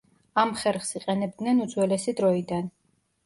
[0.43, 2.65] ამ ხერხს იყენებდნენ უძველესი დროიდან.